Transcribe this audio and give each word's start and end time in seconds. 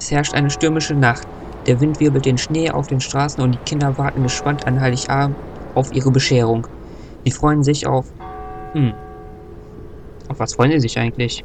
Es 0.00 0.10
herrscht 0.10 0.32
eine 0.32 0.48
stürmische 0.48 0.94
Nacht. 0.94 1.28
Der 1.66 1.78
Wind 1.78 2.00
wirbelt 2.00 2.24
den 2.24 2.38
Schnee 2.38 2.70
auf 2.70 2.86
den 2.86 3.00
Straßen 3.00 3.42
und 3.44 3.52
die 3.52 3.58
Kinder 3.66 3.98
warten 3.98 4.22
gespannt 4.22 4.66
an 4.66 4.80
Heiligabend 4.80 5.36
auf 5.74 5.92
ihre 5.92 6.10
Bescherung. 6.10 6.66
Die 7.26 7.30
freuen 7.30 7.62
sich 7.62 7.86
auf. 7.86 8.06
Hm. 8.72 8.94
Auf 10.28 10.38
was 10.38 10.54
freuen 10.54 10.70
sie 10.72 10.80
sich 10.80 10.98
eigentlich? 10.98 11.44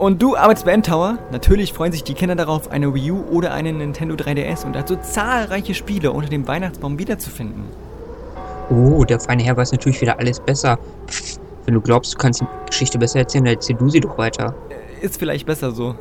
Und 0.00 0.20
du 0.20 0.36
arbeitest 0.36 0.66
bei 0.66 0.72
Endtower? 0.72 1.18
Natürlich 1.30 1.72
freuen 1.72 1.92
sich 1.92 2.02
die 2.02 2.14
Kinder 2.14 2.34
darauf, 2.34 2.72
eine 2.72 2.92
Wii 2.92 3.12
U 3.12 3.22
oder 3.30 3.54
einen 3.54 3.78
Nintendo 3.78 4.16
3DS 4.16 4.66
und 4.66 4.74
dazu 4.74 4.96
zahlreiche 4.96 5.74
Spiele 5.74 6.10
unter 6.10 6.28
dem 6.28 6.48
Weihnachtsbaum 6.48 6.98
wiederzufinden. 6.98 7.66
Oh, 8.68 9.04
der 9.04 9.20
feine 9.20 9.44
Herr 9.44 9.56
weiß 9.56 9.70
natürlich 9.70 10.00
wieder 10.00 10.18
alles 10.18 10.40
besser. 10.40 10.76
Pff, 11.06 11.38
wenn 11.66 11.74
du 11.74 11.80
glaubst, 11.80 12.14
du 12.14 12.18
kannst 12.18 12.40
die 12.40 12.46
Geschichte 12.66 12.98
besser 12.98 13.20
erzählen, 13.20 13.44
dann 13.44 13.54
erzähl 13.54 13.76
du 13.76 13.88
sie 13.88 14.00
doch 14.00 14.18
weiter. 14.18 14.56
Ist 15.00 15.18
vielleicht 15.18 15.46
besser 15.46 15.70
so. 15.70 15.94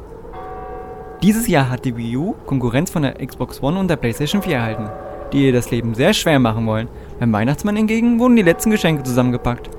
Dieses 1.21 1.47
Jahr 1.47 1.69
hat 1.69 1.85
die 1.85 1.95
Wii 1.95 2.17
U 2.17 2.33
Konkurrenz 2.47 2.89
von 2.89 3.03
der 3.03 3.23
Xbox 3.23 3.61
One 3.61 3.77
und 3.77 3.87
der 3.87 3.95
PlayStation 3.95 4.41
4 4.41 4.55
erhalten, 4.55 4.89
die 5.31 5.45
ihr 5.45 5.53
das 5.53 5.69
Leben 5.69 5.93
sehr 5.93 6.13
schwer 6.13 6.39
machen 6.39 6.65
wollen. 6.65 6.87
Beim 7.19 7.31
Weihnachtsmann 7.31 7.75
hingegen 7.75 8.17
wurden 8.19 8.35
die 8.35 8.41
letzten 8.41 8.71
Geschenke 8.71 9.03
zusammengepackt. 9.03 9.69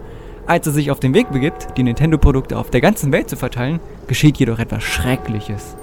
Als 0.47 0.69
er 0.69 0.73
sich 0.73 0.93
auf 0.93 1.01
den 1.01 1.15
Weg 1.15 1.33
begibt, 1.33 1.77
die 1.77 1.83
Nintendo-Produkte 1.83 2.57
auf 2.57 2.71
der 2.71 2.81
ganzen 2.81 3.11
Welt 3.11 3.29
zu 3.29 3.37
verteilen, 3.37 3.81
geschieht 4.07 4.39
jedoch 4.39 4.61
etwas 4.61 4.85
Schreckliches. 4.85 5.77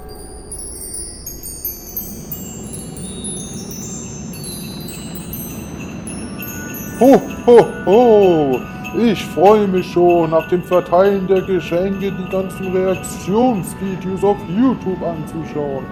Ho, 7.00 7.20
ho, 7.46 7.66
ho! 7.84 8.79
Ich 8.98 9.24
freue 9.24 9.68
mich 9.68 9.92
schon, 9.92 10.30
nach 10.30 10.48
dem 10.48 10.64
Verteilen 10.64 11.28
der 11.28 11.42
Geschenke 11.42 12.10
die 12.10 12.28
ganzen 12.28 12.72
Reaktionsvideos 12.72 14.24
auf 14.24 14.36
YouTube 14.48 15.00
anzuschauen. 15.02 15.84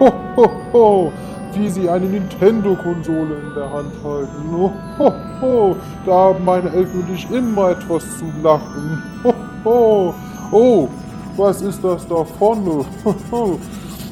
Ho, 0.00 0.12
ho, 0.34 0.50
ho! 0.72 1.12
Wie 1.52 1.68
sie 1.68 1.90
eine 1.90 2.06
Nintendo-Konsole 2.06 3.34
in 3.34 3.54
der 3.54 3.70
Hand 3.70 3.92
halten. 4.02 4.50
Ho, 4.50 4.72
ho, 4.98 5.12
ho! 5.42 5.76
Da 6.06 6.12
haben 6.12 6.44
meine 6.44 6.70
Eltern 6.70 7.04
und 7.06 7.14
ich 7.14 7.30
immer 7.30 7.70
etwas 7.72 8.04
zu 8.18 8.24
lachen. 8.42 9.02
Ho, 9.22 9.34
ho! 9.64 10.14
Oh, 10.50 10.88
was 11.36 11.60
ist 11.60 11.84
das 11.84 12.08
da 12.08 12.24
vorne? 12.24 12.86
Ho, 13.04 13.14
ho! 13.30 13.58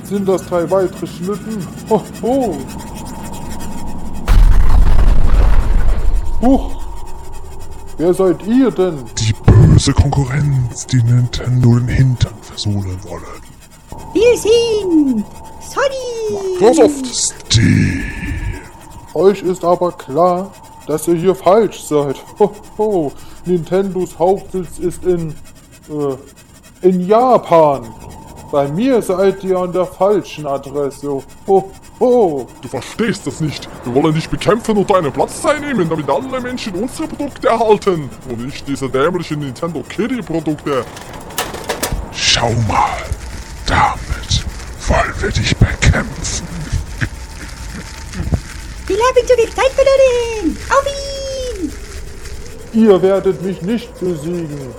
Sind 0.02 0.28
das 0.28 0.46
drei 0.46 0.70
weitere 0.70 1.06
Schlitten? 1.06 1.66
Ho, 1.88 2.02
ho! 2.22 2.56
Huch! 6.42 6.75
Wer 7.98 8.12
seid 8.12 8.46
ihr 8.46 8.70
denn? 8.70 9.04
Die 9.18 9.32
böse 9.32 9.92
Konkurrenz, 9.92 10.86
die 10.86 11.02
Nintendo 11.02 11.78
den 11.78 11.88
Hintern 11.88 12.34
versohlen 12.42 12.98
wollen. 13.04 13.24
Wir 14.12 14.36
sind 14.36 15.24
Sony. 15.62 16.58
Microsoft! 16.60 17.56
Die 17.56 18.04
Euch 19.14 19.42
ist 19.42 19.64
aber 19.64 19.92
klar, 19.92 20.52
dass 20.86 21.08
ihr 21.08 21.14
hier 21.14 21.34
falsch 21.34 21.84
seid. 21.84 22.16
Ho, 22.38 22.52
ho. 22.76 23.12
Nintendos 23.46 24.18
Hauptsitz 24.18 24.78
ist 24.78 25.02
in, 25.04 25.30
äh, 25.88 26.86
in 26.86 27.00
Japan. 27.06 27.86
Bei 28.52 28.68
mir 28.68 29.00
seid 29.00 29.42
ihr 29.42 29.58
an 29.58 29.72
der 29.72 29.86
falschen 29.86 30.46
Adresse. 30.46 31.22
Ho, 31.46 31.70
ho. 32.00 32.46
Du 32.62 32.68
verstehst 32.68 33.26
das 33.26 33.40
nicht. 33.40 33.68
Wir 33.84 33.94
wollen 33.94 34.14
dich 34.14 34.28
bekämpfen 34.28 34.76
und 34.76 34.90
deinen 34.90 35.12
Platz 35.12 35.44
einnehmen, 35.44 35.88
damit 35.88 36.08
alle 36.08 36.40
Menschen 36.40 36.74
unsere 36.74 37.08
Produkte 37.08 37.48
erhalten 37.48 38.10
und 38.28 38.44
nicht 38.44 38.66
diese 38.66 38.88
dämlichen 38.88 39.40
Nintendo 39.40 39.82
Kitty 39.88 40.22
Produkte. 40.22 40.84
Schau 42.12 42.50
mal, 42.68 43.02
damit 43.66 44.44
wollen 44.88 45.14
wir 45.20 45.30
dich 45.30 45.56
bekämpfen. 45.56 46.46
Wir 48.86 48.96
haben 48.96 49.26
zu 49.26 49.34
viel 49.34 49.50
Zeit 49.50 49.72
verloren. 49.72 50.56
Auf 50.70 50.86
ihn. 50.86 51.72
Ihr 52.72 53.02
werdet 53.02 53.42
mich 53.42 53.60
nicht 53.62 53.98
besiegen. 53.98 54.74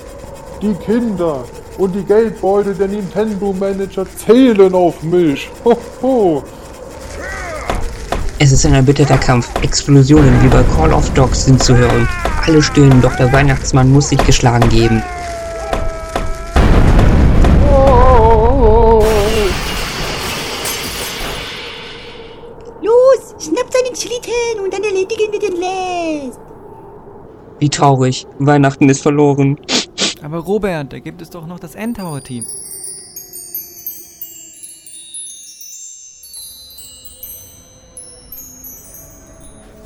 Die 0.62 0.74
Kinder 0.86 1.44
und 1.78 1.94
die 1.94 2.04
Geldbeutel 2.04 2.74
der 2.74 2.88
Nintendo-Manager 2.88 4.06
zählen 4.18 4.74
auf 4.74 5.04
mich. 5.04 5.50
Ho, 5.66 5.78
ho. 6.02 6.44
Es 8.40 8.52
ist 8.52 8.68
ein 8.68 8.76
erbitterter 8.76 9.18
Kampf. 9.18 9.50
Explosionen 9.64 10.44
wie 10.44 10.48
bei 10.48 10.62
Call 10.76 10.94
of 10.94 11.12
Dogs 11.16 11.46
sind 11.46 11.64
zu 11.64 11.76
hören. 11.76 12.08
Alle 12.46 12.62
stöhnen, 12.62 13.02
doch 13.02 13.16
der 13.16 13.34
Weihnachtsmann 13.34 13.92
muss 13.92 14.10
sich 14.10 14.24
geschlagen 14.26 14.70
geben. 14.70 15.02
Los, 22.84 23.34
schnappt 23.44 23.74
seinen 23.74 23.96
Schlitten 23.96 24.64
und 24.64 24.72
dann 24.72 24.84
erledigen 24.84 25.32
wir 25.32 25.40
den 25.40 25.54
Rest. 25.54 26.40
Wie 27.58 27.70
traurig. 27.70 28.28
Weihnachten 28.38 28.88
ist 28.88 29.02
verloren. 29.02 29.60
Aber 30.22 30.38
Robert, 30.38 30.94
da 30.94 31.00
gibt 31.00 31.24
es 31.24 31.32
doch 31.32 31.48
noch 31.48 31.60
das 31.60 31.74
Endtower-Team. 31.74 32.46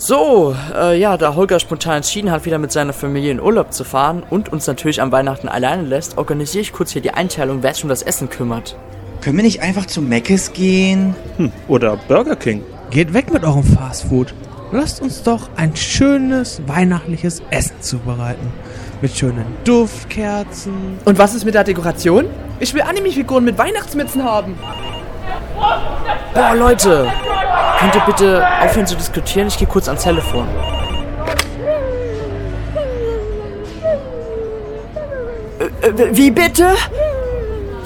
So, 0.04 0.56
äh, 0.76 1.00
ja, 1.00 1.16
da 1.16 1.36
Holger 1.36 1.60
spontan 1.60 1.98
entschieden 1.98 2.32
hat, 2.32 2.46
wieder 2.46 2.58
mit 2.58 2.72
seiner 2.72 2.92
Familie 2.92 3.30
in 3.30 3.40
Urlaub 3.40 3.72
zu 3.72 3.84
fahren 3.84 4.24
und 4.28 4.52
uns 4.52 4.66
natürlich 4.66 5.00
an 5.00 5.12
Weihnachten 5.12 5.48
alleine 5.48 5.84
lässt, 5.84 6.18
organisiere 6.18 6.64
ich 6.64 6.74
kurz 6.74 6.90
hier 6.90 7.04
die 7.04 7.12
Einteilung, 7.12 7.62
wer 7.62 7.72
sich 7.72 7.84
um 7.84 7.90
das 7.90 8.02
Essen 8.02 8.28
kümmert. 8.28 8.76
Können 9.22 9.38
wir 9.38 9.44
nicht 9.44 9.62
einfach 9.62 9.86
zu 9.86 10.02
Meckes 10.02 10.54
gehen? 10.54 11.16
Hm, 11.38 11.52
oder 11.68 11.98
Burger 12.08 12.36
King. 12.36 12.64
Geht 12.90 13.14
weg 13.14 13.32
mit 13.32 13.44
eurem 13.44 13.64
Fastfood. 13.64 14.34
Lasst 14.72 15.04
uns 15.04 15.22
doch 15.22 15.50
ein 15.56 15.76
schönes 15.76 16.64
weihnachtliches 16.66 17.44
Essen 17.52 17.80
zubereiten. 17.82 18.52
Mit 19.04 19.16
schönen 19.16 19.46
Duftkerzen. 19.66 20.98
Und 21.06 21.20
was 21.20 21.36
ist 21.36 21.46
mit 21.46 21.54
der 21.54 21.64
Dekoration? 21.64 22.26
Ich 22.60 22.74
will 22.74 22.82
Anime-Figuren 22.82 23.44
mit 23.44 23.56
Weihnachtsmützen 23.56 24.24
haben. 24.24 24.58
Boah, 26.34 26.56
Leute, 26.56 27.08
könnt 27.82 27.96
ihr 27.96 28.02
bitte 28.02 28.46
aufhören 28.64 28.88
zu 28.88 28.96
diskutieren? 28.96 29.48
Ich 29.48 29.58
gehe 29.58 29.68
kurz 29.68 29.88
ans 29.88 30.04
Telefon. 30.04 30.48
Äh, 35.60 35.88
äh, 35.88 36.16
wie 36.16 36.32
bitte? 36.32 36.74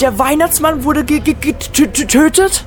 Der 0.01 0.17
Weihnachtsmann 0.19 0.83
wurde 0.83 1.03
ge- 1.05 1.19
ge- 1.19 1.35
getö- 1.41 1.87
getötet? 1.97 2.65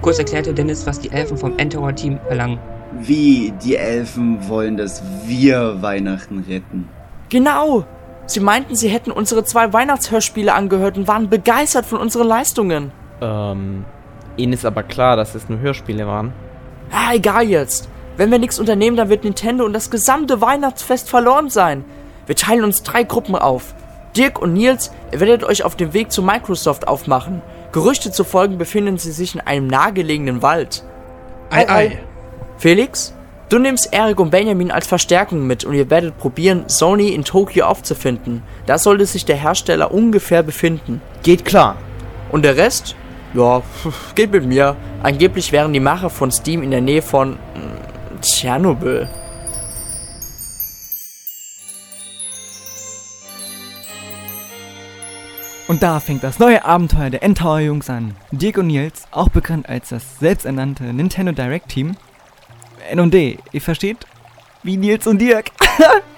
Kurz 0.00 0.18
erklärte 0.18 0.52
Dennis, 0.54 0.86
was 0.86 0.98
die 1.00 1.12
Elfen 1.12 1.36
vom 1.36 1.58
Endtower-Team 1.58 2.18
verlangen. 2.26 2.58
Wie 2.98 3.52
die 3.62 3.76
Elfen 3.76 4.48
wollen, 4.48 4.76
dass 4.76 5.02
wir 5.26 5.80
Weihnachten 5.82 6.44
retten. 6.48 6.88
Genau. 7.28 7.84
Sie 8.26 8.40
meinten, 8.40 8.74
sie 8.76 8.88
hätten 8.88 9.10
unsere 9.10 9.44
zwei 9.44 9.72
Weihnachtshörspiele 9.72 10.52
angehört 10.52 10.96
und 10.96 11.08
waren 11.08 11.28
begeistert 11.28 11.86
von 11.86 11.98
unseren 11.98 12.26
Leistungen. 12.28 12.92
Ähm, 13.20 13.84
ihnen 14.36 14.52
ist 14.52 14.64
aber 14.64 14.82
klar, 14.82 15.16
dass 15.16 15.34
es 15.34 15.48
nur 15.48 15.60
Hörspiele 15.60 16.06
waren. 16.06 16.32
Ah, 16.90 17.14
egal 17.14 17.48
jetzt. 17.48 17.88
Wenn 18.16 18.30
wir 18.30 18.38
nichts 18.38 18.58
unternehmen, 18.58 18.96
dann 18.96 19.08
wird 19.08 19.24
Nintendo 19.24 19.64
und 19.64 19.72
das 19.72 19.90
gesamte 19.90 20.40
Weihnachtsfest 20.40 21.08
verloren 21.08 21.48
sein. 21.48 21.84
Wir 22.26 22.36
teilen 22.36 22.64
uns 22.64 22.82
drei 22.82 23.04
Gruppen 23.04 23.34
auf. 23.34 23.74
Dirk 24.16 24.40
und 24.40 24.52
Nils, 24.52 24.92
ihr 25.10 25.20
werdet 25.20 25.44
euch 25.44 25.64
auf 25.64 25.76
dem 25.76 25.94
Weg 25.94 26.12
zu 26.12 26.22
Microsoft 26.22 26.86
aufmachen. 26.86 27.40
Gerüchte 27.72 28.12
zufolge 28.12 28.56
befinden 28.56 28.98
sie 28.98 29.12
sich 29.12 29.34
in 29.34 29.40
einem 29.40 29.66
nahegelegenen 29.66 30.42
Wald. 30.42 30.84
Ei, 31.48 31.68
ei. 31.68 31.98
Felix, 32.58 33.14
du 33.48 33.58
nimmst 33.58 33.92
Eric 33.92 34.20
und 34.20 34.30
Benjamin 34.30 34.70
als 34.70 34.86
Verstärkung 34.86 35.46
mit 35.46 35.64
und 35.64 35.74
ihr 35.74 35.88
werdet 35.88 36.18
probieren, 36.18 36.64
Sony 36.66 37.08
in 37.08 37.24
Tokio 37.24 37.64
aufzufinden. 37.64 38.42
Da 38.66 38.76
sollte 38.76 39.06
sich 39.06 39.24
der 39.24 39.36
Hersteller 39.36 39.92
ungefähr 39.92 40.42
befinden. 40.42 41.00
Geht 41.22 41.46
klar. 41.46 41.76
Und 42.30 42.44
der 42.44 42.58
Rest? 42.58 42.94
Ja, 43.34 43.62
geht 44.14 44.30
mit 44.32 44.44
mir. 44.44 44.76
Angeblich 45.02 45.52
wären 45.52 45.72
die 45.72 45.80
Macher 45.80 46.10
von 46.10 46.30
Steam 46.30 46.62
in 46.62 46.70
der 46.70 46.80
Nähe 46.80 47.02
von 47.02 47.32
mm, 47.32 48.20
Tschernobyl. 48.20 49.08
Und 55.68 55.82
da 55.82 56.00
fängt 56.00 56.22
das 56.22 56.38
neue 56.38 56.64
Abenteuer 56.64 57.08
der 57.08 57.22
Endtower 57.22 57.60
Jungs 57.60 57.88
an. 57.88 58.14
Dirk 58.30 58.58
und 58.58 58.66
Nils, 58.66 59.06
auch 59.10 59.30
bekannt 59.30 59.68
als 59.68 59.88
das 59.88 60.18
selbsternannte 60.18 60.84
Nintendo 60.84 61.32
Direct 61.32 61.68
Team. 61.68 61.96
N&D, 62.90 63.38
ihr 63.52 63.60
versteht? 63.60 64.06
Wie 64.62 64.76
Nils 64.76 65.06
und 65.06 65.18
Dirk. 65.18 65.50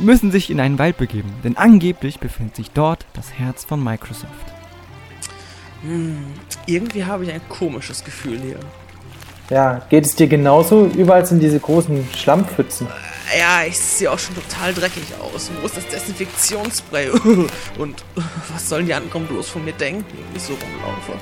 müssen 0.00 0.30
sich 0.30 0.50
in 0.50 0.60
einen 0.60 0.78
Wald 0.78 0.96
begeben, 0.98 1.32
denn 1.44 1.56
angeblich 1.56 2.20
befindet 2.20 2.56
sich 2.56 2.70
dort 2.70 3.06
das 3.14 3.32
Herz 3.32 3.64
von 3.64 3.82
Microsoft. 3.82 4.55
Hm, 5.86 6.18
irgendwie 6.66 7.04
habe 7.04 7.24
ich 7.24 7.32
ein 7.32 7.40
komisches 7.48 8.02
Gefühl 8.02 8.40
hier. 8.40 8.58
Ja, 9.50 9.82
geht 9.88 10.04
es 10.04 10.16
dir 10.16 10.26
genauso? 10.26 10.86
Überall 10.86 11.24
sind 11.24 11.40
diese 11.40 11.60
großen 11.60 12.08
Schlammpfützen. 12.12 12.88
Ja, 13.38 13.62
ich 13.64 13.78
sehe 13.78 14.10
auch 14.10 14.18
schon 14.18 14.34
total 14.34 14.74
dreckig 14.74 15.04
aus. 15.20 15.48
Wo 15.60 15.66
ist 15.66 15.76
das 15.76 15.86
Desinfektionsspray? 15.86 17.10
Und 17.78 18.04
was 18.52 18.68
sollen 18.68 18.86
die 18.86 18.94
anderen 18.94 19.26
bloß 19.28 19.48
von 19.48 19.64
mir 19.64 19.74
denken, 19.74 20.04
wenn 20.10 20.36
ich 20.36 20.42
so 20.42 20.54
rumlaufe? 20.54 21.12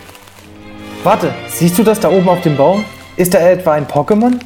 Warte, 1.02 1.34
siehst 1.49 1.76
du 1.78 1.82
das 1.82 2.00
da 2.00 2.08
oben 2.08 2.31
auf 2.31 2.40
dem 2.40 2.56
Baum? 2.56 2.87
Ist 3.17 3.34
da 3.34 3.40
etwa 3.40 3.75
ein 3.75 3.87
Pokémon? 3.87 4.40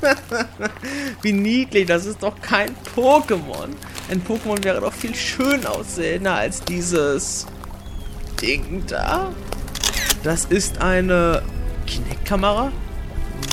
Wie 1.22 1.32
niedlich, 1.32 1.86
das 1.86 2.06
ist 2.06 2.22
doch 2.22 2.40
kein 2.40 2.70
Pokémon. 2.94 3.70
Ein 4.08 4.22
Pokémon 4.22 4.62
wäre 4.62 4.80
doch 4.80 4.92
viel 4.92 5.16
schön 5.16 5.66
aussehender 5.66 6.34
als 6.36 6.62
dieses 6.62 7.46
Ding 8.40 8.82
da. 8.86 9.32
Das 10.22 10.44
ist 10.46 10.80
eine 10.80 11.42
Kinect-Kamera? 11.86 12.72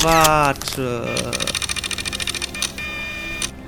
Warte. 0.02 1.08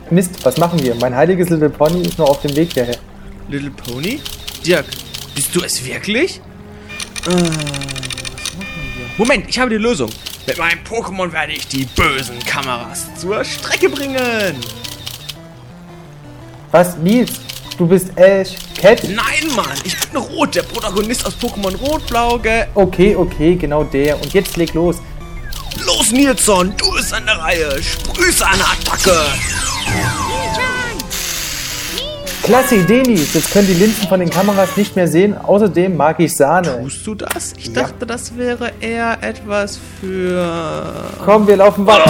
Mist, 0.09 0.43
was 0.43 0.57
machen 0.57 0.81
wir? 0.81 0.95
Mein 0.95 1.15
heiliges 1.15 1.49
Little 1.49 1.69
Pony 1.69 2.01
ist 2.01 2.17
noch 2.17 2.29
auf 2.29 2.41
dem 2.41 2.55
Weg 2.55 2.73
hierher. 2.73 2.97
Little 3.47 3.71
Pony? 3.71 4.21
Dirk, 4.65 4.85
bist 5.35 5.55
du 5.55 5.61
es 5.61 5.85
wirklich? 5.85 6.41
Äh, 7.27 7.31
was 7.31 7.35
machen 7.35 8.83
wir? 8.97 9.05
Moment, 9.17 9.45
ich 9.47 9.59
habe 9.59 9.69
die 9.69 9.77
Lösung. 9.77 10.09
Mit 10.47 10.57
meinem 10.57 10.79
Pokémon 10.83 11.31
werde 11.31 11.53
ich 11.53 11.67
die 11.67 11.85
bösen 11.85 12.39
Kameras 12.39 13.07
zur 13.17 13.43
Strecke 13.43 13.89
bringen. 13.89 14.55
Was, 16.71 16.97
Nils? 16.97 17.48
Du 17.79 17.87
bist 17.87 18.09
Ash 18.17 18.57
Cat? 18.75 19.03
Nein, 19.05 19.55
Mann, 19.55 19.71
ich 19.85 19.97
bin 19.97 20.19
Rot, 20.19 20.53
der 20.53 20.63
Protagonist 20.63 21.25
aus 21.25 21.33
Pokémon 21.41 21.73
Rot-Blau, 21.77 22.37
ge... 22.37 22.65
Okay, 22.75 23.15
okay, 23.15 23.55
genau 23.55 23.85
der. 23.85 24.21
Und 24.21 24.33
jetzt 24.33 24.57
leg 24.57 24.73
los. 24.73 24.97
Los, 25.85 26.11
Nilsson, 26.11 26.73
du 26.75 26.91
bist 26.91 27.13
an 27.13 27.25
der 27.25 27.37
Reihe. 27.37 27.81
Sprüß 27.81 28.41
eine 28.41 28.65
Attacke. 28.65 29.15
Klasse 32.43 32.75
Idee, 32.75 33.01
Nils. 33.03 33.33
Jetzt 33.33 33.53
können 33.53 33.67
die 33.67 33.75
Linsen 33.75 34.09
von 34.09 34.19
den 34.19 34.29
Kameras 34.29 34.75
nicht 34.75 34.97
mehr 34.97 35.07
sehen. 35.07 35.37
Außerdem 35.37 35.95
mag 35.95 36.19
ich 36.19 36.35
Sahne. 36.35 36.81
Tust 36.83 37.07
du 37.07 37.15
das? 37.15 37.53
Ich 37.57 37.71
dachte, 37.71 38.05
das 38.05 38.35
wäre 38.35 38.73
eher 38.81 39.19
etwas 39.21 39.79
für... 40.01 40.83
Komm, 41.23 41.47
wir 41.47 41.55
laufen 41.55 41.87
weiter. 41.87 42.03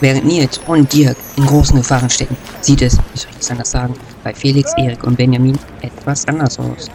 Während 0.00 0.26
Nils 0.26 0.60
und 0.66 0.92
Dirk 0.92 1.16
in 1.36 1.46
großen 1.46 1.76
Gefahren 1.76 2.10
stecken, 2.10 2.36
sieht 2.60 2.82
es, 2.82 2.98
wie 2.98 3.18
soll 3.18 3.30
ich 3.32 3.40
es 3.40 3.50
anders 3.50 3.70
sagen, 3.70 3.94
bei 4.22 4.34
Felix, 4.34 4.72
Erik 4.76 5.02
und 5.04 5.16
Benjamin 5.16 5.58
etwas 5.80 6.26
anders 6.28 6.58
aus. 6.58 6.90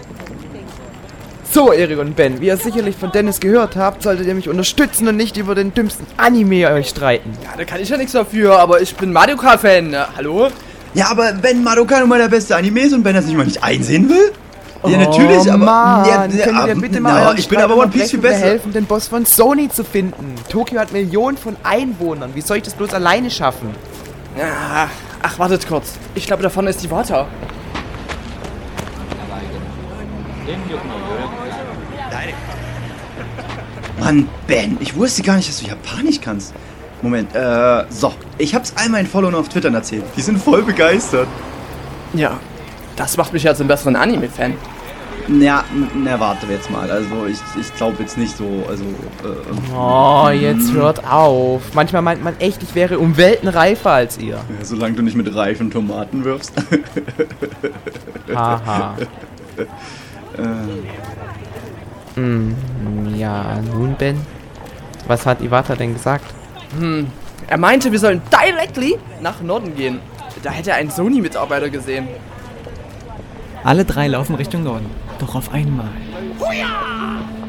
So, 1.52 1.74
Erik 1.74 2.00
und 2.00 2.16
Ben, 2.16 2.40
wie 2.40 2.48
ihr 2.48 2.58
sicherlich 2.58 2.96
von 2.96 3.12
Dennis 3.12 3.40
gehört 3.40 3.76
habt, 3.76 4.04
solltet 4.04 4.28
ihr 4.28 4.36
mich 4.36 4.48
unterstützen 4.48 5.08
und 5.08 5.18
nicht 5.18 5.36
über 5.36 5.56
den 5.56 5.74
dümmsten 5.74 6.06
Anime 6.16 6.72
euch 6.72 6.90
streiten. 6.90 7.32
Ja, 7.44 7.50
da 7.58 7.66
kann 7.66 7.82
ich 7.82 7.90
ja 7.90 7.98
nichts 7.98 8.14
dafür, 8.14 8.60
aber 8.60 8.82
ich 8.82 8.96
bin 8.96 9.12
Mario 9.12 9.36
Kart-Fan. 9.36 9.96
Hallo? 10.16 10.50
Ja, 10.94 11.08
aber 11.10 11.34
wenn 11.42 11.64
Mario 11.64 11.86
Kart 11.86 12.02
nun 12.02 12.10
mal 12.10 12.20
der 12.20 12.30
beste 12.30 12.56
Anime 12.56 12.82
ist 12.82 12.94
und 12.94 13.04
Ben 13.04 13.16
das 13.16 13.26
nicht 13.26 13.36
mal 13.36 13.46
nicht 13.46 13.64
einsehen 13.64 14.08
will? 14.10 14.32
Ja, 14.84 14.98
oh, 14.98 15.02
natürlich, 15.12 15.52
aber. 15.52 15.58
Mann, 15.58 16.08
ja, 16.08 16.44
könnt 16.44 16.68
ihr 16.68 16.76
bitte 16.76 17.00
na, 17.02 17.10
mal 17.10 17.26
euren 17.28 17.38
ich 17.38 17.48
bin 17.48 17.60
aber 17.60 17.78
One 17.78 17.92
Piece 17.92 18.12
viel 18.12 18.20
besser. 18.20 18.46
helfen, 18.46 18.74
den 18.74 18.86
Boss 18.86 19.08
von 19.08 19.26
Sony 19.26 19.70
zu 19.70 19.84
finden. 19.84 20.36
Tokio 20.50 20.80
hat 20.80 20.92
Millionen 20.92 21.38
von 21.38 21.56
Einwohnern. 21.64 22.32
Wie 22.34 22.42
soll 22.42 22.58
ich 22.58 22.64
das 22.64 22.74
bloß 22.74 22.94
alleine 22.94 23.30
schaffen? 23.30 23.70
Ja, 24.38 24.90
ach, 25.22 25.40
wartet 25.40 25.68
kurz. 25.68 25.94
Ich 26.16 26.26
glaube, 26.26 26.42
da 26.42 26.50
vorne 26.50 26.72
ist 26.72 26.82
die 26.82 26.90
Water. 26.90 27.28
Mann, 34.00 34.28
Ben, 34.48 34.78
ich 34.80 34.96
wusste 34.96 35.22
gar 35.22 35.36
nicht, 35.36 35.48
dass 35.48 35.60
du 35.60 35.68
Japanisch 35.68 36.20
kannst. 36.20 36.54
Moment, 37.04 37.36
äh, 37.36 37.84
so. 37.90 38.14
Ich 38.40 38.56
hab's 38.56 38.74
all 38.76 38.90
meinen 38.90 39.08
Followern 39.08 39.36
auf 39.36 39.50
Twitter 39.50 39.72
erzählt. 39.72 40.04
Die 40.18 40.22
sind 40.22 40.42
voll 40.42 40.64
begeistert. 40.64 41.28
Ja, 42.14 42.40
das 43.02 43.18
macht 43.18 43.34
mich 43.34 43.44
ja 43.44 43.56
zum 43.56 43.68
besseren 43.68 43.96
Anime-Fan. 43.96 44.54
Ja, 45.40 45.64
na, 45.96 46.20
warte 46.20 46.46
jetzt 46.48 46.70
mal. 46.72 46.90
Also, 46.90 47.26
ich, 47.28 47.38
ich 47.60 47.74
glaube 47.76 47.98
jetzt 48.00 48.18
nicht 48.18 48.36
so, 48.36 48.66
also, 48.68 48.84
äh, 48.84 49.76
Oh, 49.76 50.30
jetzt 50.30 50.74
hört 50.74 51.06
auf. 51.10 51.62
Manchmal 51.74 52.02
meint 52.02 52.24
man 52.24 52.36
echt, 52.40 52.62
ich 52.64 52.74
wäre 52.76 52.98
um 53.00 53.18
Welten 53.18 53.48
reifer 53.48 53.92
als 53.92 54.18
ihr. 54.18 54.36
Ja, 54.36 54.42
solange 54.64 54.96
du 54.96 55.04
nicht 55.04 55.16
mit 55.16 55.34
reifen 55.34 55.70
Tomaten 55.72 56.24
wirfst. 56.26 56.54
Haha. 58.34 58.96
äh, 60.38 60.44
Hm, 62.16 62.56
ja, 63.16 63.60
nun, 63.74 63.96
Ben. 63.98 64.20
Was 65.08 65.26
hat 65.26 65.42
Iwata 65.42 65.76
denn 65.76 65.94
gesagt? 65.94 66.26
Hm, 66.78 67.08
er 67.48 67.58
meinte, 67.58 67.92
wir 67.92 68.00
sollen 68.00 68.22
directly 68.32 68.98
nach 69.22 69.42
Norden 69.42 69.76
gehen. 69.76 70.00
Da 70.44 70.50
hätte 70.50 70.72
er 70.72 70.78
einen 70.78 70.90
Sony-Mitarbeiter 70.92 71.70
gesehen. 71.70 72.08
Alle 73.64 73.86
drei 73.86 74.08
laufen 74.08 74.36
Richtung 74.36 74.64
Norden. 74.64 74.88
Doch 75.20 75.36
auf 75.36 75.54
einmal. 75.54 75.90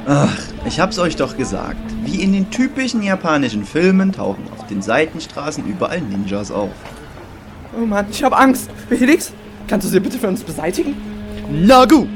Ach, 0.06 0.36
ich 0.66 0.78
hab's 0.80 0.98
euch 0.98 1.16
doch 1.16 1.36
gesagt. 1.36 1.76
Wie 2.04 2.22
in 2.22 2.32
den 2.32 2.50
typischen 2.50 3.02
japanischen 3.02 3.64
Filmen 3.64 4.12
tauchen 4.12 4.44
auf 4.56 4.66
den 4.66 4.82
Seitenstraßen 4.82 5.64
überall 5.66 6.00
Ninjas 6.00 6.50
auf. 6.50 6.70
Oh 7.80 7.86
Mann, 7.86 8.06
ich 8.10 8.22
hab 8.22 8.38
Angst. 8.38 8.68
Felix, 8.88 9.32
kannst 9.68 9.86
du 9.86 9.90
sie 9.90 10.00
bitte 10.00 10.18
für 10.18 10.28
uns 10.28 10.42
beseitigen? 10.42 10.94
Na 11.50 11.84
gut. 11.86 12.08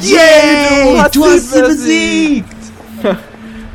Yay, 0.00 1.02
du 1.12 1.24
hast 1.24 1.52
sie 1.52 1.60
besiegt! 1.62 2.46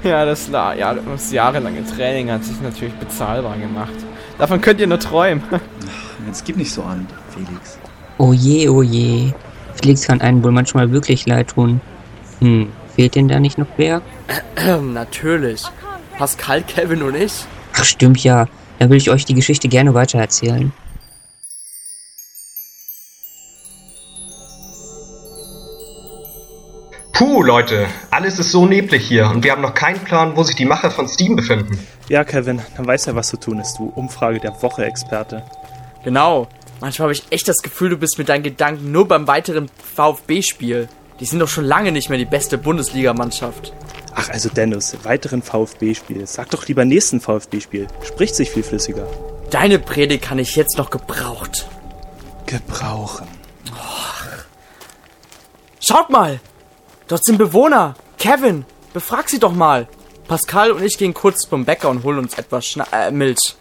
Ja, 0.01 0.23
das, 0.23 0.47
la- 0.47 0.73
ja, 0.75 0.93
das 0.93 1.29
jahrelange 1.29 1.85
Training 1.85 2.31
hat 2.31 2.41
sich 2.45 2.61
natürlich 2.61 2.93
bezahlbar 2.93 3.57
gemacht. 3.57 3.91
Davon 4.39 4.61
könnt 4.61 4.79
ihr 4.79 4.87
nur 4.87 4.99
träumen. 4.99 5.43
Jetzt 6.25 6.45
gib 6.45 6.57
nicht 6.57 6.71
so 6.71 6.81
an, 6.81 7.05
Felix. 7.29 7.77
Oh 8.17 8.33
je, 8.33 8.69
oh 8.69 8.81
je. 8.81 9.33
Felix 9.75 10.07
kann 10.07 10.21
einen 10.21 10.43
wohl 10.43 10.51
manchmal 10.51 10.91
wirklich 10.91 11.25
leid 11.25 11.49
tun. 11.49 11.81
Hm, 12.39 12.69
fehlt 12.95 13.15
denn 13.15 13.27
da 13.27 13.39
nicht 13.39 13.57
noch 13.57 13.67
wer? 13.77 14.01
Natürlich. 14.81 15.63
Pascal, 16.17 16.63
Kevin 16.63 17.03
und 17.03 17.15
ich. 17.15 17.45
Ach 17.73 17.83
stimmt 17.83 18.23
ja. 18.23 18.47
Dann 18.79 18.89
will 18.89 18.97
ich 18.97 19.09
euch 19.09 19.25
die 19.25 19.33
Geschichte 19.33 19.67
gerne 19.67 19.93
weitererzählen. 19.93 20.71
Puh, 27.19 27.43
Leute, 27.43 27.87
alles 28.11 28.39
ist 28.39 28.51
so 28.51 28.65
neblig 28.65 29.05
hier 29.05 29.27
und 29.27 29.43
wir 29.43 29.51
haben 29.51 29.61
noch 29.61 29.73
keinen 29.73 29.99
Plan, 29.99 30.37
wo 30.37 30.43
sich 30.43 30.55
die 30.55 30.63
Macher 30.63 30.89
von 30.89 31.05
Steam 31.09 31.35
befinden. 31.35 31.77
Ja, 32.07 32.23
Kevin, 32.23 32.61
dann 32.77 32.87
weißt 32.87 33.07
du 33.07 33.11
ja, 33.11 33.15
was 33.17 33.27
zu 33.27 33.35
tun 33.35 33.59
ist, 33.59 33.77
du 33.77 33.91
Umfrage 33.93 34.39
der 34.39 34.61
Woche-Experte. 34.61 35.43
Genau. 36.05 36.47
Manchmal 36.79 37.07
habe 37.07 37.11
ich 37.11 37.23
echt 37.29 37.49
das 37.49 37.57
Gefühl, 37.57 37.89
du 37.89 37.97
bist 37.97 38.17
mit 38.19 38.29
deinen 38.29 38.43
Gedanken 38.43 38.93
nur 38.93 39.05
beim 39.05 39.27
weiteren 39.27 39.69
VfB-Spiel. 39.95 40.87
Die 41.19 41.25
sind 41.25 41.39
doch 41.39 41.49
schon 41.49 41.65
lange 41.65 41.91
nicht 41.91 42.07
mehr 42.07 42.17
die 42.17 42.23
beste 42.23 42.57
Bundesligamannschaft. 42.57 43.73
Ach, 44.15 44.29
also 44.29 44.47
Dennis, 44.47 44.95
weiteren 45.03 45.41
VfB-Spiel. 45.41 46.25
Sag 46.25 46.51
doch 46.51 46.69
lieber 46.69 46.85
nächsten 46.85 47.19
VfB-Spiel. 47.19 47.87
Spricht 48.01 48.33
sich 48.33 48.49
viel 48.49 48.63
flüssiger. 48.63 49.05
Deine 49.49 49.79
Predigt 49.79 50.23
kann 50.23 50.39
ich 50.39 50.55
jetzt 50.55 50.77
noch 50.77 50.89
gebraucht. 50.89 51.67
Gebrauchen. 52.45 53.27
Schaut 55.81 56.09
mal! 56.09 56.39
Dort 57.09 57.25
sind 57.25 57.39
Bewohner. 57.39 57.95
Kevin, 58.19 58.65
befrag 58.93 59.29
sie 59.29 59.39
doch 59.39 59.51
mal. 59.51 59.87
Pascal 60.27 60.69
und 60.71 60.83
ich 60.83 60.95
gehen 60.95 61.15
kurz 61.15 61.49
zum 61.49 61.65
Bäcker 61.65 61.89
und 61.89 62.03
holen 62.03 62.19
uns 62.19 62.35
etwas 62.37 62.67
Schna 62.67 62.85
äh, 62.91 63.09
Milch. 63.09 63.55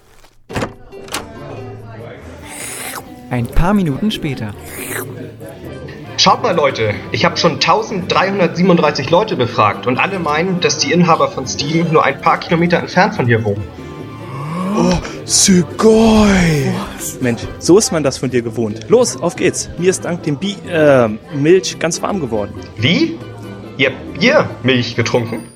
Ein 3.30 3.46
paar 3.46 3.72
Minuten 3.72 4.10
später. 4.10 4.52
Schaut 6.18 6.42
mal, 6.42 6.54
Leute, 6.54 6.94
ich 7.10 7.24
habe 7.24 7.38
schon 7.38 7.52
1337 7.52 9.08
Leute 9.08 9.34
befragt 9.34 9.86
und 9.86 9.96
alle 9.96 10.18
meinen, 10.18 10.60
dass 10.60 10.76
die 10.76 10.92
Inhaber 10.92 11.30
von 11.30 11.46
Steam 11.46 11.90
nur 11.90 12.04
ein 12.04 12.20
paar 12.20 12.38
Kilometer 12.40 12.78
entfernt 12.78 13.14
von 13.14 13.24
hier 13.24 13.42
wohnen. 13.44 13.66
Oh, 14.76 14.98
Sugoi! 15.24 16.70
Mensch, 17.22 17.42
so 17.58 17.78
ist 17.78 17.92
man 17.92 18.02
das 18.02 18.18
von 18.18 18.28
dir 18.28 18.42
gewohnt. 18.42 18.90
Los, 18.90 19.16
auf 19.16 19.36
geht's. 19.36 19.70
Mir 19.78 19.88
ist 19.88 20.04
dank 20.04 20.22
dem 20.24 20.36
Bi 20.36 20.56
äh, 20.68 21.08
Milch 21.34 21.78
ganz 21.78 22.02
warm 22.02 22.20
geworden. 22.20 22.52
Wie? 22.76 23.18
Ihr 23.78 23.90
habt 23.90 24.18
Biermilch 24.18 24.96
getrunken? 24.96 25.46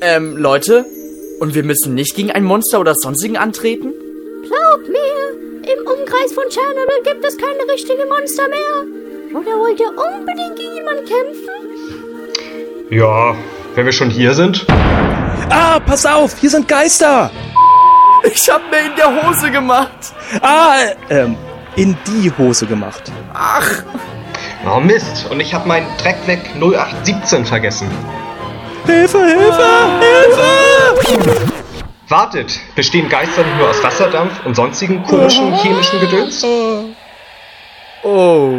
Ähm, 0.00 0.36
Leute? 0.36 0.86
Und 1.40 1.56
wir 1.56 1.64
müssen 1.64 1.94
nicht 1.94 2.14
gegen 2.14 2.30
ein 2.30 2.44
Monster 2.44 2.78
oder 2.78 2.94
sonstigen 2.94 3.36
antreten? 3.36 3.92
Glaub 4.46 4.88
mir, 4.88 5.72
im 5.72 5.86
Umkreis 5.88 6.32
von 6.32 6.44
Tschernobyl 6.48 7.02
gibt 7.02 7.24
es 7.24 7.36
keine 7.36 7.72
richtigen 7.72 8.08
Monster 8.08 8.46
mehr. 8.46 9.40
Oder 9.40 9.58
wollt 9.58 9.80
ihr 9.80 9.88
unbedingt 9.88 10.56
gegen 10.56 10.74
jemanden 10.76 11.04
kämpfen? 11.04 11.48
Ja, 12.90 13.36
wenn 13.74 13.86
wir 13.86 13.92
schon 13.92 14.08
hier 14.08 14.34
sind. 14.34 14.64
Ah, 15.50 15.80
pass 15.80 16.06
auf, 16.06 16.38
hier 16.38 16.50
sind 16.50 16.68
Geister! 16.68 17.32
Ich 18.22 18.48
hab 18.48 18.70
mir 18.70 18.86
in 18.86 18.96
der 18.96 19.28
Hose 19.28 19.50
gemacht. 19.50 20.12
Ah, 20.42 20.76
ähm, 21.10 21.36
in 21.78 21.96
die 22.06 22.30
Hose 22.36 22.66
gemacht. 22.66 23.04
Ach. 23.32 23.84
Oh 24.66 24.80
Mist, 24.80 25.30
und 25.30 25.38
ich 25.38 25.54
habe 25.54 25.68
meinen 25.68 25.86
Dreckfleck 25.98 26.40
0817 26.56 27.46
vergessen. 27.46 27.88
Hilfe, 28.84 29.24
Hilfe, 29.24 29.62
Hilfe! 30.00 31.52
Wartet, 32.08 32.58
bestehen 32.74 33.08
Geister 33.08 33.44
nicht 33.44 33.56
nur 33.58 33.70
aus 33.70 33.82
Wasserdampf 33.82 34.44
und 34.44 34.56
sonstigen 34.56 35.04
komischen 35.04 35.54
chemischen 35.54 36.00
Gedöns? 36.00 36.44
Oh. 38.02 38.54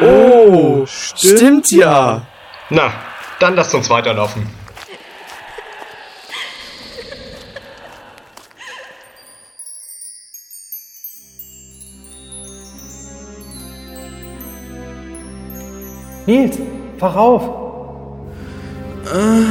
Oh, 0.00 0.86
stimmt 0.86 1.70
ja. 1.72 2.26
Na, 2.70 2.92
dann 3.40 3.56
lasst 3.56 3.74
uns 3.74 3.90
weiterlaufen. 3.90 4.48
Nils, 16.26 16.58
wach 16.98 17.14
auf! 17.14 17.42
Äh, 19.04 19.42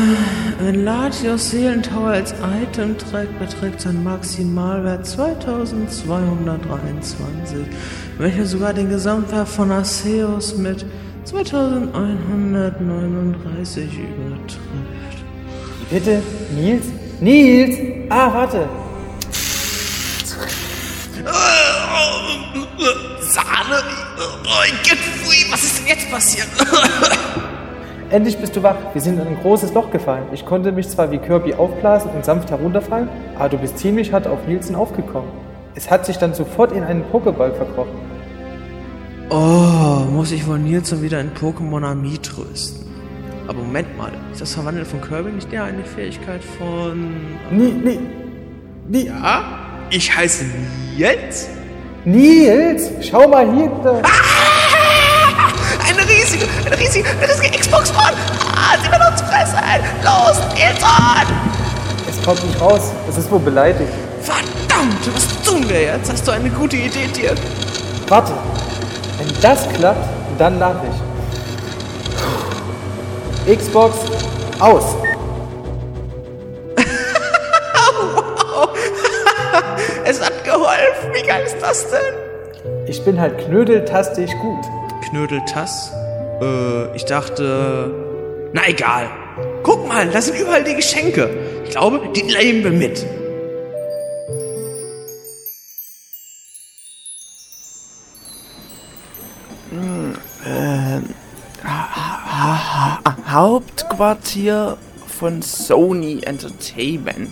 wenn 0.60 0.84
Latios 0.84 1.52
Seelentower 1.52 2.10
als 2.10 2.34
Item 2.34 2.98
trägt, 2.98 3.40
beträgt 3.40 3.80
sein 3.80 4.04
Maximalwert 4.04 5.08
2223, 5.08 7.60
welcher 8.18 8.46
sogar 8.46 8.74
den 8.74 8.90
Gesamtwert 8.90 9.48
von 9.48 9.72
Arceus 9.72 10.58
mit 10.58 10.86
2139 11.24 13.98
übertrifft. 13.98 14.60
Bitte, 15.90 16.22
Nils? 16.54 16.88
Nils! 17.22 17.78
Ah, 18.10 18.34
warte! 18.34 18.68
Sahne! 23.30 23.82
Oh, 24.18 25.52
was 25.52 25.64
ist 25.64 25.80
denn 25.80 25.88
jetzt 25.88 26.10
passiert? 26.12 26.48
Endlich 28.10 28.38
bist 28.38 28.56
du 28.56 28.62
wach. 28.62 28.76
Wir 28.94 29.02
sind 29.02 29.20
in 29.20 29.28
ein 29.28 29.38
großes 29.42 29.74
Loch 29.74 29.90
gefallen. 29.90 30.26
Ich 30.32 30.46
konnte 30.46 30.72
mich 30.72 30.88
zwar 30.90 31.12
wie 31.12 31.18
Kirby 31.18 31.56
aufblasen 31.56 32.12
und 32.12 32.24
sanft 32.24 32.52
herunterfallen, 32.52 33.10
aber 33.36 33.50
du 33.50 33.58
bist 33.58 33.80
ziemlich 33.80 34.14
hart 34.14 34.28
auf 34.28 34.46
Nielsen 34.48 34.76
aufgekommen. 34.76 35.30
Es 35.74 35.90
hat 35.90 36.06
sich 36.06 36.18
dann 36.18 36.34
sofort 36.34 36.72
in 36.72 36.84
einen 36.84 37.04
Pokéball 37.12 37.52
verkrochen. 37.54 38.00
Oh, 39.30 40.06
muss 40.12 40.32
ich 40.32 40.48
wohl 40.48 40.60
Nilsson 40.60 41.02
wieder 41.02 41.20
in 41.20 41.32
Pokémon 41.34 41.84
Ami 41.84 42.18
trösten. 42.20 42.86
Aber 43.48 43.60
Moment 43.60 43.98
mal, 43.98 44.12
ist 44.32 44.42
das 44.42 44.54
Verwandeln 44.54 44.86
von 44.86 45.02
Kirby 45.02 45.32
nicht 45.32 45.52
eher 45.52 45.64
eine 45.66 45.84
Fähigkeit 45.84 46.42
von... 46.44 47.12
Nie, 47.52 47.72
nie, 47.72 48.00
nie. 48.88 49.08
Ja? 49.08 49.44
Ich 49.90 50.16
heiße 50.16 50.46
Nils? 50.96 51.50
Nils, 52.06 52.92
schau 53.10 53.28
mal 53.28 53.52
hier. 53.52 53.72
Da. 53.84 54.00
Eine 55.88 56.08
riesige, 56.08 56.46
eine 56.64 56.78
riesige, 56.78 57.10
eine 57.10 57.28
riesige 57.28 57.58
Xbox 57.58 57.90
One! 57.90 58.14
Ah, 58.56 58.78
sie 58.80 58.92
wird 58.92 59.02
uns 59.10 59.22
fressen! 59.24 59.58
Los, 60.04 60.38
Nilsson! 60.54 61.26
Es 62.08 62.24
kommt 62.24 62.46
nicht 62.46 62.62
raus. 62.62 62.92
Es 63.10 63.18
ist 63.18 63.32
wohl 63.32 63.40
beleidigt. 63.40 63.90
Verdammt, 64.22 65.16
was 65.16 65.42
tun 65.42 65.68
wir 65.68 65.82
jetzt? 65.82 66.12
Hast 66.12 66.28
du 66.28 66.32
eine 66.32 66.52
gute 66.52 66.76
Idee, 66.76 67.08
dir? 67.08 67.34
Warte. 68.08 68.34
Wenn 69.18 69.42
das 69.42 69.68
klappt, 69.74 70.08
dann 70.38 70.60
lach 70.60 70.76
ich. 73.48 73.58
Xbox 73.58 73.98
aus. 74.60 74.96
Wie 81.26 81.30
geil 81.30 81.44
ist 81.44 81.60
das 81.60 81.88
denn? 81.90 82.86
Ich 82.86 83.04
bin 83.04 83.20
halt 83.20 83.40
knödeltastisch 83.40 84.30
gut. 84.44 84.64
Knödeltass? 85.10 85.92
Äh, 86.40 86.96
ich 86.96 87.06
dachte. 87.06 87.92
Na 88.54 88.62
egal. 88.68 89.10
Guck 89.64 89.88
mal, 89.88 90.08
da 90.08 90.22
sind 90.22 90.38
überall 90.40 90.64
die 90.64 90.76
Geschenke. 90.76 91.28
Ich 91.64 91.72
glaube, 91.72 92.00
die 92.16 92.22
nehmen 92.22 92.64
wir 92.64 92.70
mit. 92.70 93.04
Ähm, 100.46 101.10
ha 101.64 103.00
ha 103.04 103.16
Hauptquartier 103.34 104.78
von 105.08 105.42
Sony 105.42 106.22
Entertainment. 106.24 107.32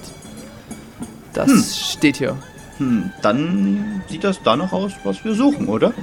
Das 1.34 1.48
Hm. 1.48 1.64
steht 1.64 2.18
hier. 2.18 2.38
Hm, 2.84 3.12
dann 3.22 4.04
sieht 4.10 4.24
das 4.24 4.42
danach 4.44 4.74
aus, 4.74 4.92
was 5.04 5.24
wir 5.24 5.34
suchen, 5.34 5.68
oder? 5.68 5.94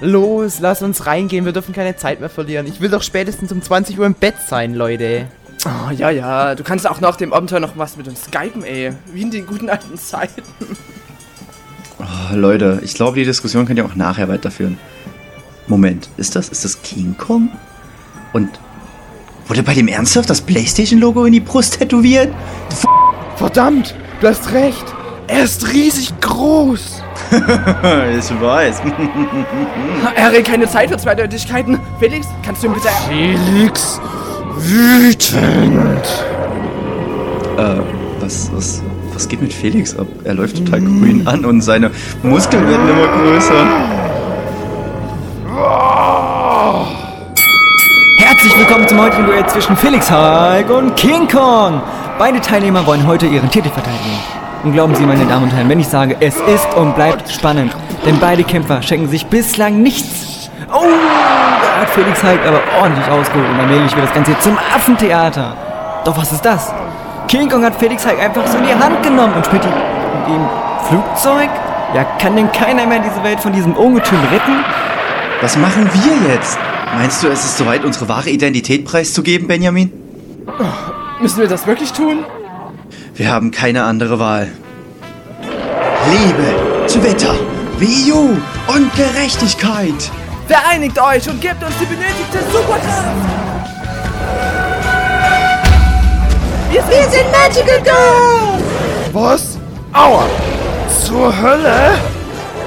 Los, 0.00 0.58
lass 0.60 0.82
uns 0.82 1.06
reingehen, 1.06 1.44
wir 1.44 1.52
dürfen 1.52 1.74
keine 1.74 1.96
Zeit 1.96 2.20
mehr 2.20 2.28
verlieren. 2.28 2.66
Ich 2.66 2.80
will 2.80 2.90
doch 2.90 3.02
spätestens 3.02 3.52
um 3.52 3.62
20 3.62 3.98
Uhr 3.98 4.06
im 4.06 4.14
Bett 4.14 4.34
sein, 4.46 4.74
Leute. 4.74 5.28
Oh, 5.64 5.90
ja, 5.90 6.10
ja, 6.10 6.54
du 6.54 6.62
kannst 6.64 6.88
auch 6.88 7.00
nach 7.00 7.16
dem 7.16 7.32
Abenteuer 7.32 7.60
noch 7.60 7.76
was 7.76 7.96
mit 7.96 8.06
uns 8.06 8.24
skypen, 8.24 8.62
ey. 8.62 8.92
Wie 9.12 9.22
in 9.22 9.30
den 9.30 9.46
guten 9.46 9.70
alten 9.70 9.96
Zeiten. 9.96 10.42
Oh, 11.98 12.34
Leute, 12.34 12.80
ich 12.82 12.94
glaube, 12.94 13.18
die 13.18 13.24
Diskussion 13.24 13.64
könnt 13.64 13.78
ihr 13.78 13.86
auch 13.86 13.94
nachher 13.94 14.28
weiterführen. 14.28 14.78
Moment, 15.66 16.10
ist 16.16 16.36
das, 16.36 16.50
ist 16.50 16.64
das 16.64 16.82
King 16.82 17.16
Kong? 17.16 17.48
Und 18.32 18.50
wurde 19.46 19.62
bei 19.62 19.74
dem 19.74 19.88
ernsthaft 19.88 20.28
das 20.28 20.40
PlayStation-Logo 20.42 21.24
in 21.24 21.32
die 21.32 21.40
Brust 21.40 21.78
tätowiert? 21.78 22.32
Verdammt, 23.36 23.94
du 24.20 24.28
hast 24.28 24.52
recht. 24.52 24.95
Er 25.28 25.42
ist 25.42 25.66
riesig 25.72 26.12
groß. 26.20 27.02
ich 27.32 28.40
weiß. 28.40 28.82
Erik, 30.14 30.44
keine 30.44 30.68
Zeit 30.68 30.88
für 30.90 30.96
Zweideutigkeiten. 30.96 31.80
Felix, 31.98 32.28
kannst 32.44 32.62
du 32.62 32.68
ihm 32.68 32.74
bitte... 32.74 32.88
Felix, 33.08 34.00
wütend. 34.56 36.06
äh, 37.58 37.80
was, 38.20 38.50
was, 38.54 38.82
was 39.14 39.28
geht 39.28 39.42
mit 39.42 39.52
Felix 39.52 39.98
ab? 39.98 40.06
Er 40.22 40.34
läuft 40.34 40.58
total 40.58 40.80
grün 40.80 41.26
an 41.26 41.44
und 41.44 41.60
seine 41.60 41.90
Muskeln 42.22 42.68
werden 42.68 42.88
immer 42.88 43.08
größer. 43.08 43.66
Herzlich 48.18 48.58
willkommen 48.58 48.86
zum 48.86 49.00
heutigen 49.00 49.26
Duell 49.26 49.46
zwischen 49.48 49.76
Felix 49.76 50.08
Hulk 50.08 50.70
und 50.70 50.94
King 50.94 51.26
Kong. 51.26 51.82
Beide 52.16 52.40
Teilnehmer 52.40 52.86
wollen 52.86 53.04
heute 53.06 53.26
ihren 53.26 53.50
Titel 53.50 53.70
verteidigen. 53.70 54.45
Und 54.64 54.72
glauben 54.72 54.94
Sie, 54.94 55.04
meine 55.04 55.24
Damen 55.26 55.44
und 55.44 55.50
Herren, 55.52 55.68
wenn 55.68 55.80
ich 55.80 55.88
sage, 55.88 56.16
es 56.20 56.36
ist 56.36 56.74
und 56.74 56.94
bleibt 56.94 57.30
spannend. 57.30 57.74
Denn 58.04 58.18
beide 58.18 58.42
Kämpfer 58.42 58.82
schenken 58.82 59.08
sich 59.08 59.26
bislang 59.26 59.82
nichts. 59.82 60.50
Oh, 60.72 60.82
da 60.82 61.82
hat 61.82 61.90
Felix 61.90 62.22
Hulk 62.22 62.40
aber 62.46 62.60
ordentlich 62.80 63.06
ausgeholt 63.08 63.48
und 63.48 63.60
allmählich 63.60 63.94
wird 63.94 64.06
das 64.06 64.14
Ganze 64.14 64.32
jetzt 64.32 64.42
zum 64.42 64.58
Affentheater. 64.74 65.56
Doch 66.04 66.16
was 66.16 66.32
ist 66.32 66.44
das? 66.44 66.72
King 67.28 67.48
Kong 67.48 67.64
hat 67.64 67.76
Felix 67.76 68.04
Hulk 68.06 68.20
einfach 68.20 68.46
so 68.46 68.58
in 68.58 68.64
die 68.64 68.74
Hand 68.74 69.02
genommen 69.02 69.34
und 69.34 69.46
spielt 69.46 69.64
mit 69.64 69.74
ihm 70.28 70.48
Flugzeug? 70.88 71.50
Ja, 71.94 72.04
kann 72.18 72.36
denn 72.36 72.50
keiner 72.52 72.86
mehr 72.86 72.98
diese 72.98 73.22
Welt 73.22 73.40
von 73.40 73.52
diesem 73.52 73.74
Ungetüm 73.74 74.18
retten? 74.32 74.64
Was 75.40 75.56
machen 75.56 75.88
wir 75.92 76.32
jetzt? 76.32 76.58
Meinst 76.96 77.22
du, 77.22 77.28
es 77.28 77.44
ist 77.44 77.58
soweit, 77.58 77.84
unsere 77.84 78.08
wahre 78.08 78.30
Identität 78.30 78.84
preiszugeben, 78.84 79.46
Benjamin? 79.46 79.92
Müssen 81.20 81.40
wir 81.40 81.48
das 81.48 81.66
wirklich 81.66 81.92
tun? 81.92 82.24
Wir 83.16 83.32
haben 83.32 83.50
keine 83.50 83.84
andere 83.84 84.18
Wahl. 84.18 84.52
Liebe, 86.10 86.86
Twitter, 86.86 87.34
Wii 87.78 88.12
U 88.12 88.36
und 88.66 88.94
Gerechtigkeit. 88.94 90.10
Vereinigt 90.46 91.00
euch 91.00 91.26
und 91.26 91.40
gebt 91.40 91.64
uns 91.64 91.72
die 91.80 91.86
benötigte 91.86 92.40
Superkraft! 92.52 93.06
Wir 96.70 96.82
sind, 96.82 96.90
wir 96.90 97.08
sind 97.08 97.32
Magical 97.32 97.80
Girls! 97.82 98.62
Was? 99.14 99.58
Aua! 99.94 100.24
Zur 101.02 101.34
Hölle? 101.40 101.98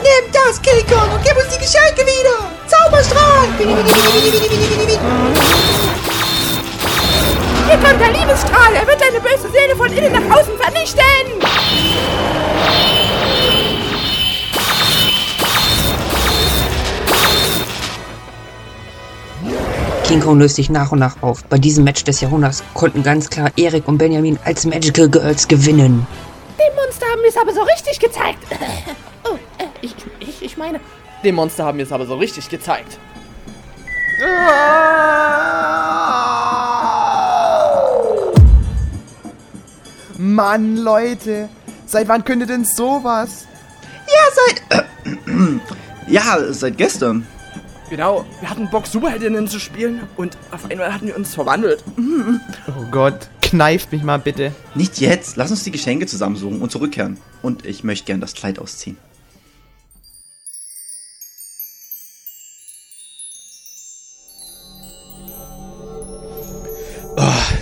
Nimm 0.01 0.31
das, 0.33 0.59
King 0.63 0.83
Kong, 0.87 1.11
und 1.13 1.23
gib 1.23 1.37
uns 1.37 1.49
die 1.49 1.59
Geschenke 1.59 2.01
wieder! 2.01 2.49
Zauberstrahl! 2.65 3.47
Hier 7.69 7.77
kommt 7.77 8.01
der 8.01 8.11
Liebesstrahl. 8.11 8.73
Er 8.73 8.87
wird 8.87 8.99
deine 8.99 9.19
böse 9.21 9.47
Seele 9.51 9.75
von 9.75 9.91
innen 9.91 10.11
nach 10.11 10.39
außen 10.39 10.57
vernichten. 10.57 11.03
King 20.03 20.19
Kong 20.19 20.39
löst 20.39 20.55
sich 20.55 20.71
nach 20.71 20.91
und 20.91 20.97
nach 20.97 21.21
auf. 21.21 21.43
Bei 21.43 21.59
diesem 21.59 21.83
Match 21.83 22.03
des 22.03 22.21
Jahrhunderts 22.21 22.63
konnten 22.73 23.03
ganz 23.03 23.29
klar 23.29 23.51
Erik 23.55 23.87
und 23.87 23.99
Benjamin 23.99 24.39
als 24.45 24.65
Magical 24.65 25.07
Girls 25.07 25.47
gewinnen. 25.47 26.07
Dem 26.57 26.75
Monster 26.75 27.05
haben 27.05 27.21
wir 27.21 27.29
es 27.29 27.37
aber 27.37 27.53
so 27.53 27.61
richtig 27.61 27.99
gezeigt. 27.99 28.39
Oh, 29.25 29.35
äh, 29.59 29.65
ich, 29.81 29.93
ich, 30.19 30.41
ich 30.41 30.57
meine... 30.57 30.79
Dem 31.23 31.35
Monster 31.35 31.65
haben 31.65 31.77
wir 31.77 31.85
es 31.85 31.91
aber 31.91 32.07
so 32.07 32.15
richtig 32.15 32.49
gezeigt. 32.49 32.97
Mann, 40.39 40.77
Leute. 40.77 41.49
Seit 41.85 42.07
wann 42.07 42.23
könnt 42.23 42.41
ihr 42.41 42.47
denn 42.47 42.63
sowas? 42.63 43.45
Ja, 44.07 44.23
seit. 44.69 44.87
ja, 46.07 46.53
seit 46.53 46.77
gestern. 46.77 47.27
Genau, 47.89 48.25
wir 48.39 48.49
hatten 48.49 48.69
Bock, 48.69 48.87
Superheldinnen 48.87 49.49
zu 49.49 49.59
spielen 49.59 50.03
und 50.15 50.37
auf 50.51 50.71
einmal 50.71 50.93
hatten 50.93 51.07
wir 51.07 51.17
uns 51.17 51.35
verwandelt. 51.35 51.83
Oh 52.69 52.85
Gott, 52.89 53.27
kneift 53.41 53.91
mich 53.91 54.01
mal 54.01 54.17
bitte. 54.17 54.53
Nicht 54.75 55.01
jetzt. 55.01 55.35
Lass 55.35 55.51
uns 55.51 55.65
die 55.65 55.71
Geschenke 55.71 56.05
zusammensuchen 56.05 56.61
und 56.61 56.71
zurückkehren. 56.71 57.17
Und 57.41 57.65
ich 57.65 57.83
möchte 57.83 58.05
gern 58.05 58.21
das 58.21 58.33
Kleid 58.33 58.59
ausziehen. 58.59 58.95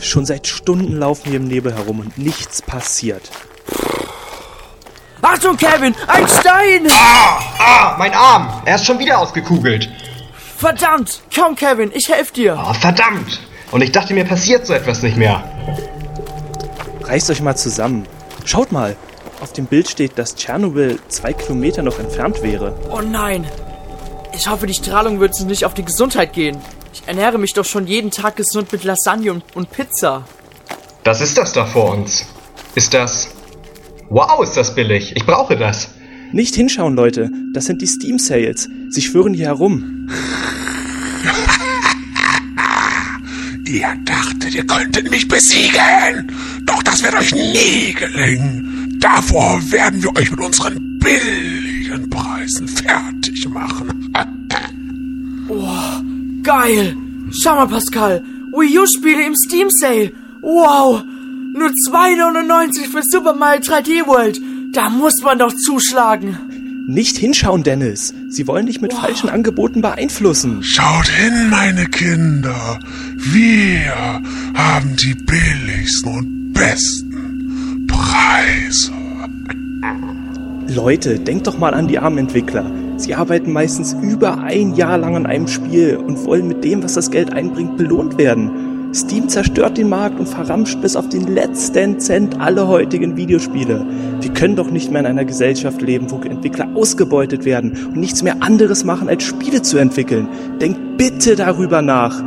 Schon 0.07 0.25
seit 0.25 0.47
Stunden 0.47 0.97
laufen 0.97 1.31
wir 1.31 1.37
im 1.37 1.47
Nebel 1.47 1.73
herum 1.73 1.99
und 1.99 2.17
nichts 2.17 2.61
passiert. 2.61 3.29
Achtung, 5.21 5.57
Kevin! 5.57 5.95
Ein 6.07 6.27
Stein! 6.27 6.87
Ah, 6.89 7.39
ah, 7.59 7.95
mein 7.97 8.13
Arm! 8.13 8.61
Er 8.65 8.75
ist 8.75 8.85
schon 8.85 8.99
wieder 8.99 9.19
ausgekugelt. 9.19 9.89
Verdammt! 10.57 11.21
Komm, 11.35 11.55
Kevin, 11.55 11.91
ich 11.93 12.09
helfe 12.09 12.33
dir. 12.33 12.57
Oh, 12.59 12.73
verdammt! 12.73 13.39
Und 13.71 13.81
ich 13.81 13.91
dachte, 13.91 14.13
mir 14.13 14.25
passiert 14.25 14.65
so 14.65 14.73
etwas 14.73 15.01
nicht 15.01 15.17
mehr. 15.17 15.43
Reißt 17.03 17.29
euch 17.29 17.41
mal 17.41 17.55
zusammen. 17.55 18.07
Schaut 18.45 18.71
mal. 18.71 18.95
Auf 19.41 19.53
dem 19.53 19.65
Bild 19.65 19.87
steht, 19.89 20.17
dass 20.17 20.35
Tschernobyl 20.35 20.99
zwei 21.09 21.33
Kilometer 21.33 21.83
noch 21.83 21.99
entfernt 21.99 22.41
wäre. 22.41 22.73
Oh 22.89 23.01
nein! 23.01 23.45
Ich 24.33 24.47
hoffe, 24.47 24.65
die 24.67 24.73
Strahlung 24.73 25.19
wird 25.19 25.31
uns 25.31 25.45
nicht 25.45 25.65
auf 25.65 25.73
die 25.73 25.85
Gesundheit 25.85 26.33
gehen. 26.33 26.57
Ich 27.01 27.07
ernähre 27.07 27.37
mich 27.37 27.53
doch 27.53 27.65
schon 27.65 27.85
jeden 27.85 28.09
Tag 28.09 28.37
gesund 28.37 28.71
mit 28.71 28.83
Lasagne 28.83 29.31
und, 29.31 29.43
und 29.55 29.69
Pizza. 29.71 30.25
Was 31.03 31.21
ist 31.21 31.37
das 31.37 31.53
da 31.53 31.65
vor 31.65 31.93
uns? 31.93 32.25
Ist 32.75 32.93
das. 32.93 33.29
Wow, 34.09 34.43
ist 34.43 34.57
das 34.57 34.73
billig. 34.73 35.13
Ich 35.15 35.25
brauche 35.25 35.55
das. 35.55 35.89
Nicht 36.31 36.55
hinschauen, 36.55 36.95
Leute. 36.95 37.29
Das 37.53 37.65
sind 37.65 37.81
die 37.81 37.87
Steam 37.87 38.17
Sales. 38.17 38.67
Sie 38.89 39.01
schwören 39.01 39.33
hier 39.33 39.47
herum. 39.47 40.09
Ihr 43.65 43.95
dachtet, 44.05 44.55
ihr 44.55 44.65
könntet 44.65 45.11
mich 45.11 45.27
besiegen. 45.27 46.31
Doch 46.65 46.81
das 46.81 47.03
wird 47.03 47.13
euch 47.13 47.33
nie 47.33 47.93
gelingen. 47.93 48.97
Davor 48.99 49.61
werden 49.71 50.01
wir 50.01 50.15
euch 50.15 50.31
mit 50.31 50.39
unseren 50.39 50.97
billigen 50.99 52.09
Preisen 52.09 52.67
fertig 52.67 53.47
machen. 53.49 54.13
Oh, 55.49 56.16
geil! 56.43 56.95
Schau 57.31 57.55
mal, 57.55 57.67
Pascal. 57.67 58.23
Wii 58.51 58.79
U-Spiele 58.79 59.25
im 59.25 59.35
Steam 59.35 59.69
Sale. 59.69 60.11
Wow! 60.41 61.03
Nur 61.53 61.69
2,99 61.69 62.89
für 62.91 63.01
Super 63.03 63.33
Mario 63.33 63.61
3D 63.61 64.07
World. 64.07 64.39
Da 64.73 64.89
muss 64.89 65.21
man 65.23 65.39
doch 65.39 65.53
zuschlagen. 65.53 66.37
Nicht 66.87 67.17
hinschauen, 67.17 67.63
Dennis. 67.63 68.13
Sie 68.29 68.47
wollen 68.47 68.65
dich 68.65 68.79
mit 68.79 68.93
wow. 68.93 69.01
falschen 69.01 69.29
Angeboten 69.29 69.81
beeinflussen. 69.81 70.63
Schaut 70.63 71.07
hin, 71.07 71.49
meine 71.49 71.85
Kinder. 71.87 72.79
Wir 73.15 74.21
haben 74.53 74.95
die 74.95 75.13
billigsten 75.13 76.13
und 76.13 76.53
besten 76.53 77.87
Preise. 77.87 78.93
Leute, 80.67 81.19
denkt 81.19 81.47
doch 81.47 81.57
mal 81.57 81.73
an 81.73 81.87
die 81.87 81.99
armen 81.99 82.19
Entwickler. 82.19 82.71
Sie 82.97 83.13
arbeiten 83.13 83.53
meistens 83.53 83.95
über 84.01 84.39
ein 84.39 84.75
Jahr 84.75 84.97
lang 84.97 85.15
an 85.15 85.25
einem 85.27 85.47
Spiel 85.47 85.97
und 85.97 86.25
wollen 86.25 86.47
mit 86.47 86.63
dem, 86.63 86.83
was 86.83 86.95
das 86.95 87.11
Geld 87.11 87.31
einbringt, 87.31 87.77
belohnt 87.77 88.17
werden. 88.17 88.89
Steam 88.93 89.29
zerstört 89.29 89.77
den 89.77 89.89
Markt 89.89 90.19
und 90.19 90.27
verramscht 90.27 90.81
bis 90.81 90.95
auf 90.95 91.07
den 91.07 91.27
letzten 91.27 91.99
Cent 91.99 92.39
alle 92.39 92.67
heutigen 92.67 93.15
Videospiele. 93.15 93.85
Wir 94.21 94.33
können 94.33 94.55
doch 94.55 94.71
nicht 94.71 94.91
mehr 94.91 95.01
in 95.01 95.05
einer 95.05 95.25
Gesellschaft 95.25 95.81
leben, 95.81 96.09
wo 96.09 96.19
Entwickler 96.21 96.69
ausgebeutet 96.73 97.45
werden 97.45 97.77
und 97.89 97.97
nichts 97.97 98.23
mehr 98.23 98.37
anderes 98.39 98.83
machen, 98.83 99.09
als 99.09 99.23
Spiele 99.23 99.61
zu 99.61 99.77
entwickeln. 99.77 100.27
Denkt 100.59 100.97
bitte 100.97 101.35
darüber 101.35 101.83
nach. 101.83 102.23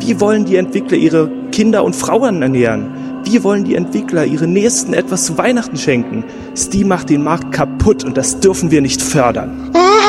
Wie 0.00 0.20
wollen 0.20 0.44
die 0.44 0.56
Entwickler 0.56 0.96
ihre 0.96 1.28
Kinder 1.50 1.82
und 1.82 1.96
Frauen 1.96 2.42
ernähren? 2.42 2.90
Wie 3.24 3.42
wollen 3.42 3.64
die 3.64 3.74
Entwickler 3.74 4.24
ihre 4.24 4.46
Nächsten 4.46 4.94
etwas 4.94 5.24
zu 5.24 5.36
Weihnachten 5.36 5.76
schenken? 5.76 6.24
Steam 6.56 6.86
macht 6.86 7.10
den 7.10 7.24
Markt 7.24 7.50
kaputt 7.50 8.04
und 8.04 8.16
das 8.16 8.38
dürfen 8.38 8.70
wir 8.70 8.82
nicht 8.82 9.02
fördern. 9.02 9.72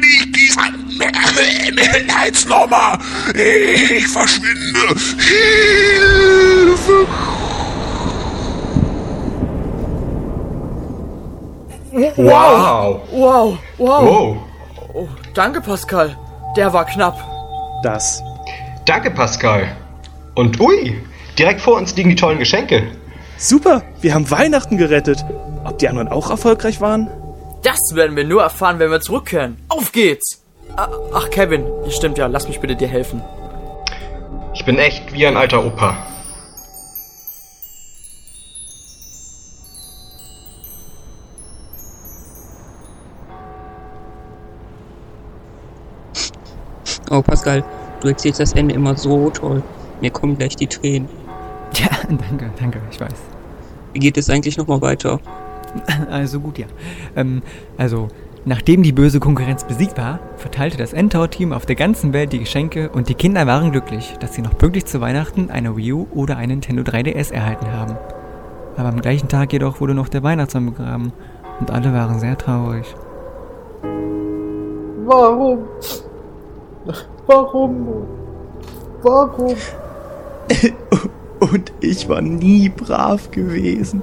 Nicht 0.00 0.36
diese 0.36 0.60
Mitleidsnummer! 1.74 2.98
Ich 3.34 4.08
verschwinde! 4.08 4.94
Hilfe! 5.18 7.06
Wow! 12.16 13.00
Wow! 13.12 13.58
Wow! 13.78 14.02
wow. 14.02 14.36
Oh, 14.94 15.08
danke, 15.32 15.60
Pascal. 15.60 16.16
Der 16.56 16.72
war 16.72 16.84
knapp. 16.84 17.16
Das. 17.82 18.22
Danke, 18.84 19.10
Pascal. 19.10 19.76
Und 20.34 20.60
ui, 20.60 21.00
direkt 21.38 21.60
vor 21.60 21.76
uns 21.76 21.94
liegen 21.96 22.10
die 22.10 22.16
tollen 22.16 22.38
Geschenke. 22.38 22.82
Super, 23.36 23.82
wir 24.00 24.14
haben 24.14 24.30
Weihnachten 24.30 24.76
gerettet. 24.76 25.24
Ob 25.64 25.78
die 25.78 25.88
anderen 25.88 26.08
auch 26.08 26.30
erfolgreich 26.30 26.80
waren? 26.80 27.08
Das 27.64 27.94
werden 27.94 28.14
wir 28.14 28.24
nur 28.24 28.42
erfahren, 28.42 28.78
wenn 28.78 28.90
wir 28.90 29.00
zurückkehren. 29.00 29.56
Auf 29.70 29.90
geht's! 29.90 30.44
Ach, 30.76 31.30
Kevin, 31.30 31.64
stimmt 31.88 32.18
ja, 32.18 32.26
lass 32.26 32.46
mich 32.46 32.60
bitte 32.60 32.76
dir 32.76 32.88
helfen. 32.88 33.22
Ich 34.52 34.66
bin 34.66 34.78
echt 34.78 35.10
wie 35.14 35.26
ein 35.26 35.34
alter 35.34 35.64
Opa. 35.64 35.96
Oh, 47.10 47.22
Pascal, 47.22 47.64
du 48.00 48.08
erzählst 48.08 48.40
das 48.40 48.52
Ende 48.52 48.74
immer 48.74 48.94
so 48.94 49.30
toll. 49.30 49.62
Mir 50.02 50.10
kommen 50.10 50.36
gleich 50.36 50.54
die 50.56 50.66
Tränen. 50.66 51.08
Ja, 51.76 51.88
danke, 52.08 52.50
danke, 52.58 52.82
ich 52.90 53.00
weiß. 53.00 53.14
Wie 53.94 54.00
geht 54.00 54.18
es 54.18 54.28
eigentlich 54.28 54.58
nochmal 54.58 54.82
weiter? 54.82 55.18
Also 56.10 56.40
gut, 56.40 56.58
ja. 56.58 56.66
Ähm, 57.16 57.42
also, 57.76 58.08
nachdem 58.44 58.82
die 58.82 58.92
böse 58.92 59.20
Konkurrenz 59.20 59.64
besiegt 59.64 59.98
war, 59.98 60.20
verteilte 60.36 60.76
das 60.76 60.92
Endtower-Team 60.92 61.52
auf 61.52 61.66
der 61.66 61.76
ganzen 61.76 62.12
Welt 62.12 62.32
die 62.32 62.38
Geschenke 62.38 62.90
und 62.90 63.08
die 63.08 63.14
Kinder 63.14 63.46
waren 63.46 63.72
glücklich, 63.72 64.16
dass 64.20 64.34
sie 64.34 64.42
noch 64.42 64.56
pünktlich 64.56 64.86
zu 64.86 65.00
Weihnachten 65.00 65.50
eine 65.50 65.76
Wii 65.76 65.92
U 65.92 66.06
oder 66.12 66.36
ein 66.36 66.48
Nintendo 66.48 66.82
3DS 66.82 67.32
erhalten 67.32 67.72
haben. 67.72 67.96
Aber 68.76 68.88
am 68.88 69.00
gleichen 69.00 69.28
Tag 69.28 69.52
jedoch 69.52 69.80
wurde 69.80 69.94
noch 69.94 70.08
der 70.08 70.22
Weihnachtsmann 70.22 70.66
begraben 70.66 71.12
und 71.60 71.70
alle 71.70 71.92
waren 71.92 72.18
sehr 72.18 72.36
traurig. 72.36 72.94
Warum? 75.06 75.58
Warum? 77.26 78.06
Warum? 79.02 79.56
Und 81.40 81.72
ich 81.80 82.08
war 82.08 82.20
nie 82.20 82.68
brav 82.68 83.30
gewesen. 83.30 84.02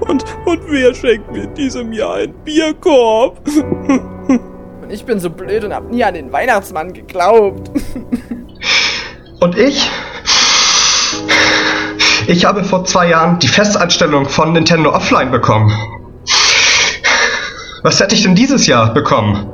Und, 0.00 0.24
und 0.44 0.60
wer 0.68 0.94
schenkt 0.94 1.32
mir 1.32 1.44
in 1.44 1.54
diesem 1.54 1.92
Jahr 1.92 2.14
einen 2.14 2.34
Bierkorb? 2.44 3.40
Und 4.82 4.90
ich 4.90 5.04
bin 5.04 5.18
so 5.18 5.30
blöd 5.30 5.64
und 5.64 5.72
hab 5.72 5.90
nie 5.90 6.04
an 6.04 6.14
den 6.14 6.32
Weihnachtsmann 6.32 6.92
geglaubt. 6.92 7.70
Und 9.40 9.56
ich? 9.56 9.90
Ich 12.26 12.44
habe 12.44 12.64
vor 12.64 12.84
zwei 12.84 13.08
Jahren 13.08 13.38
die 13.38 13.48
Festanstellung 13.48 14.28
von 14.28 14.52
Nintendo 14.52 14.90
Offline 14.94 15.30
bekommen. 15.30 15.72
Was 17.82 18.00
hätte 18.00 18.14
ich 18.14 18.22
denn 18.22 18.34
dieses 18.34 18.66
Jahr 18.66 18.94
bekommen? 18.94 19.46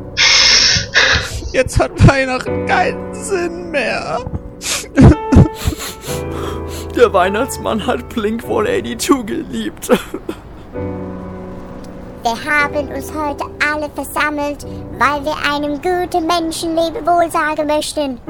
Jetzt 1.53 1.81
hat 1.81 1.91
Weihnachten 2.09 2.65
keinen 2.67 3.13
Sinn 3.13 3.71
mehr. 3.73 4.19
Der 6.95 7.13
Weihnachtsmann 7.13 7.85
hat 7.85 8.09
Blink 8.11 8.45
182 8.45 9.27
geliebt. 9.27 9.89
Wir 12.23 12.37
haben 12.45 12.89
uns 12.89 13.13
heute 13.13 13.45
alle 13.69 13.91
versammelt, 13.95 14.65
weil 14.99 15.25
wir 15.25 15.35
einem 15.53 15.81
guten 15.83 16.27
Menschen 16.27 16.77
Lebewohl 16.77 17.29
sagen 17.31 17.67
möchten. 17.67 18.21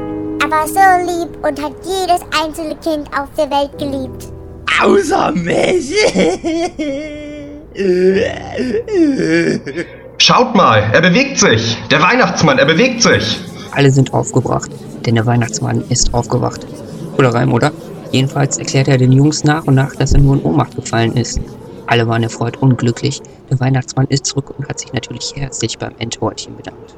Er 0.41 0.51
war 0.51 0.67
so 0.67 0.81
lieb 1.05 1.37
und 1.45 1.63
hat 1.63 1.75
jedes 1.85 2.23
einzelne 2.43 2.77
Kind 2.77 3.09
auf 3.19 3.29
der 3.37 3.51
Welt 3.51 3.77
geliebt. 3.79 4.33
Außer 4.81 5.33
mich! 5.33 5.95
Schaut 10.23 10.55
mal, 10.55 10.83
er 10.93 11.01
bewegt 11.01 11.39
sich. 11.39 11.79
Der 11.91 12.03
Weihnachtsmann, 12.03 12.59
er 12.59 12.67
bewegt 12.67 13.03
sich. 13.03 13.41
Alle 13.73 13.91
sind 13.91 14.13
aufgebracht, 14.13 14.71
denn 15.07 15.15
der 15.15 15.25
Weihnachtsmann 15.25 15.83
ist 15.89 16.13
aufgewacht. 16.13 16.67
Cooler 17.17 17.33
Reim, 17.33 17.55
oder? 17.55 17.73
Jedenfalls 18.13 18.59
erklärt 18.59 18.89
er 18.89 18.99
den 18.99 19.13
Jungs 19.13 19.45
nach 19.45 19.65
und 19.65 19.77
nach, 19.77 19.97
dass 19.97 20.13
er 20.13 20.21
nur 20.21 20.37
in 20.37 20.43
Ohnmacht 20.43 20.77
gefallen 20.77 21.17
ist. 21.17 21.41
Alle 21.87 22.07
waren 22.07 22.23
erfreut 22.23 22.59
und 22.59 22.77
glücklich. 22.77 23.23
Der 23.49 23.59
Weihnachtsmann 23.61 24.09
ist 24.11 24.27
zurück 24.27 24.53
und 24.59 24.69
hat 24.69 24.79
sich 24.79 24.93
natürlich 24.93 25.33
herzlich 25.37 25.79
beim 25.79 25.93
Endor-Team 25.99 26.55
bedankt. 26.55 26.95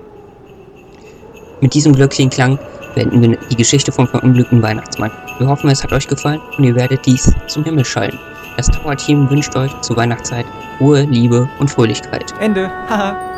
Mit 1.61 1.75
diesem 1.75 1.93
Glöckchenklang 1.93 2.59
beenden 2.97 3.23
wir 3.23 3.39
die 3.49 3.57
Geschichte 3.57 3.93
vom 3.93 4.09
verunglückten 4.09 4.61
Weihnachtsmann. 4.63 5.13
Wir 5.39 5.47
hoffen, 5.47 5.71
es 5.71 5.85
hat 5.85 5.93
euch 5.93 6.09
gefallen 6.09 6.41
und 6.59 6.65
ihr 6.65 6.75
werdet 6.75 7.07
dies 7.07 7.33
zum 7.47 7.63
Himmel 7.63 7.85
schallen. 7.85 8.19
Das 8.57 8.67
Tower-Team 8.67 9.31
wünscht 9.31 9.55
euch 9.55 9.81
zur 9.81 9.97
Weihnachtszeit 9.97 10.45
Ruhe, 10.83 11.03
Liebe 11.03 11.49
und 11.61 11.71
Fröhlichkeit. 11.71 12.35
Ende. 12.40 12.68
Haha. 12.88 13.32